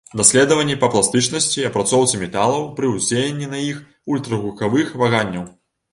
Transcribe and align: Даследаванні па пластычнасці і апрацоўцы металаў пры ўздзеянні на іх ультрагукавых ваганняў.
Даследаванні 0.19 0.75
па 0.83 0.87
пластычнасці 0.93 1.59
і 1.61 1.67
апрацоўцы 1.69 2.21
металаў 2.23 2.65
пры 2.79 2.89
ўздзеянні 2.95 3.53
на 3.53 3.63
іх 3.69 3.85
ультрагукавых 4.15 4.95
ваганняў. 5.03 5.45